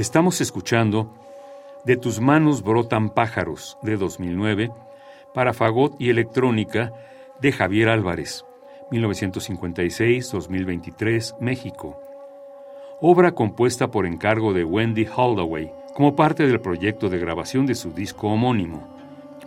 [0.00, 1.12] Estamos escuchando
[1.84, 4.70] De tus manos brotan pájaros de 2009
[5.34, 6.90] para fagot y electrónica
[7.42, 8.46] de Javier Álvarez,
[8.92, 12.00] 1956-2023, México.
[13.02, 17.92] Obra compuesta por encargo de Wendy Holdaway como parte del proyecto de grabación de su
[17.92, 18.88] disco homónimo,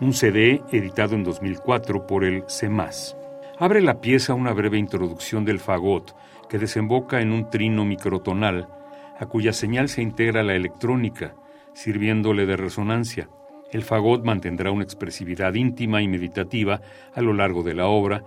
[0.00, 3.16] un CD editado en 2004 por el CEMAS.
[3.58, 6.14] Abre la pieza una breve introducción del fagot
[6.48, 8.68] que desemboca en un trino microtonal
[9.18, 11.34] a cuya señal se integra la electrónica,
[11.72, 13.28] sirviéndole de resonancia.
[13.70, 16.80] El fagot mantendrá una expresividad íntima y meditativa
[17.14, 18.24] a lo largo de la obra,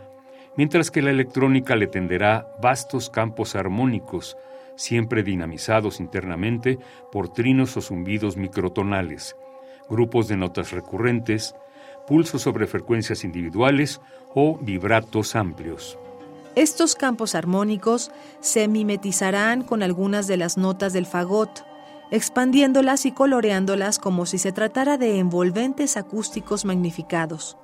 [0.55, 4.37] mientras que la electrónica le tenderá vastos campos armónicos,
[4.75, 6.77] siempre dinamizados internamente
[7.11, 9.35] por trinos o zumbidos microtonales,
[9.89, 11.55] grupos de notas recurrentes,
[12.07, 14.01] pulsos sobre frecuencias individuales
[14.33, 15.97] o vibratos amplios.
[16.57, 21.63] Estos campos armónicos se mimetizarán con algunas de las notas del fagot,
[22.09, 27.59] expandiéndolas y coloreándolas como si se tratara de envolventes acústicos magnificados.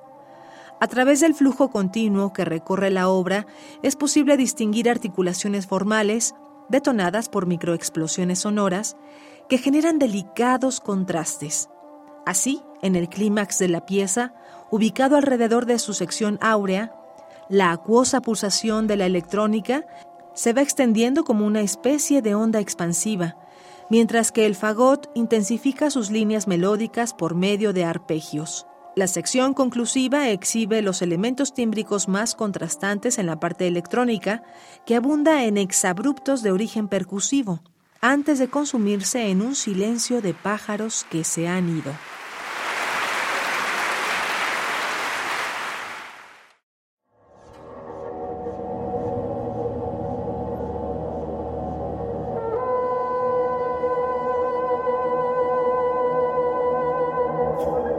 [0.79, 3.47] A través del flujo continuo que recorre la obra
[3.81, 6.35] es posible distinguir articulaciones formales,
[6.69, 8.95] detonadas por microexplosiones sonoras,
[9.49, 11.67] que generan delicados contrastes.
[12.27, 14.35] Así, en el clímax de la pieza,
[14.69, 16.93] ubicado alrededor de su sección áurea,
[17.49, 19.85] la acuosa pulsación de la electrónica
[20.33, 23.35] se va extendiendo como una especie de onda expansiva,
[23.89, 28.65] mientras que el fagot intensifica sus líneas melódicas por medio de arpegios.
[28.95, 34.43] La sección conclusiva exhibe los elementos tímbricos más contrastantes en la parte electrónica,
[34.85, 37.61] que abunda en exabruptos de origen percusivo,
[38.01, 41.91] antes de consumirse en un silencio de pájaros que se han ido.
[57.65, 57.92] Oh.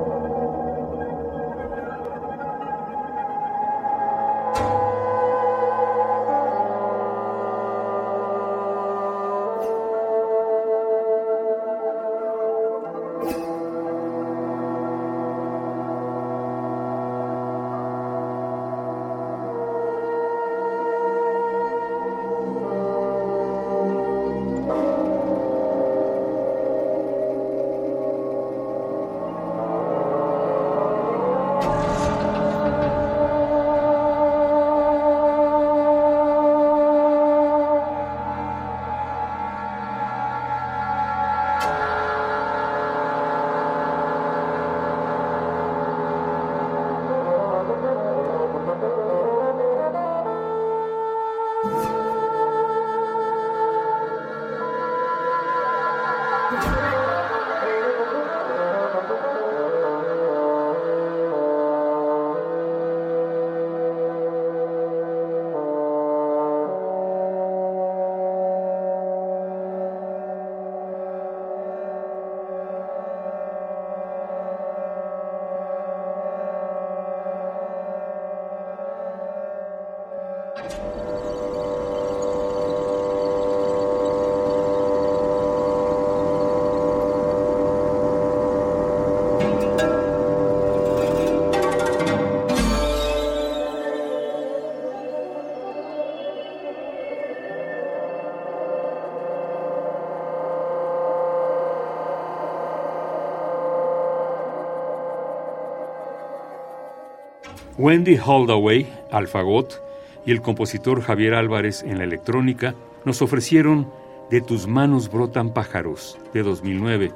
[107.76, 109.82] Wendy Holdaway, al fagot,
[110.24, 112.74] y el compositor Javier Álvarez en la electrónica
[113.04, 113.90] nos ofrecieron
[114.30, 117.12] De tus manos brotan pájaros, de 2009,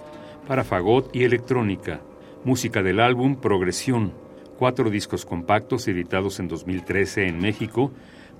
[0.46, 2.00] para fagot y electrónica,
[2.44, 4.12] música del álbum Progresión,
[4.58, 7.92] cuatro discos compactos editados en 2013 en México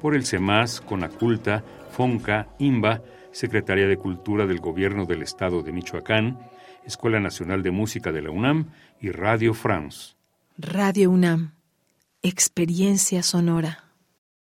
[0.03, 3.01] por el CEMAS, Conaculta, FONCA, IMBA,
[3.31, 6.39] Secretaría de Cultura del Gobierno del Estado de Michoacán,
[6.85, 8.67] Escuela Nacional de Música de la UNAM
[9.01, 10.15] y Radio France.
[10.59, 11.58] Radio UNAM
[12.25, 13.88] Experiencia sonora.